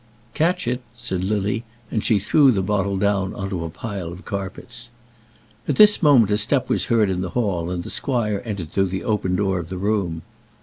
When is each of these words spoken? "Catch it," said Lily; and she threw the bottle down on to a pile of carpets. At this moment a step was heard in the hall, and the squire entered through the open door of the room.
"Catch 0.33 0.67
it," 0.67 0.81
said 0.97 1.23
Lily; 1.23 1.63
and 1.91 2.03
she 2.03 2.17
threw 2.17 2.49
the 2.49 2.63
bottle 2.63 2.97
down 2.97 3.35
on 3.35 3.49
to 3.51 3.63
a 3.65 3.69
pile 3.69 4.11
of 4.11 4.25
carpets. 4.25 4.89
At 5.67 5.75
this 5.75 6.01
moment 6.01 6.31
a 6.31 6.39
step 6.39 6.69
was 6.69 6.85
heard 6.85 7.11
in 7.11 7.21
the 7.21 7.29
hall, 7.37 7.69
and 7.69 7.83
the 7.83 7.91
squire 7.91 8.41
entered 8.43 8.71
through 8.71 8.87
the 8.89 9.03
open 9.03 9.35
door 9.35 9.59
of 9.59 9.69
the 9.69 9.77
room. 9.77 10.23